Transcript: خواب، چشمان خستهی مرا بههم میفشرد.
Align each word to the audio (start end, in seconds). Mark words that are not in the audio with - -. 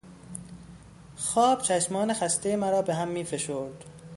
خواب، 1.17 1.61
چشمان 1.61 2.13
خستهی 2.13 2.55
مرا 2.55 2.81
بههم 2.81 3.07
میفشرد. 3.07 3.85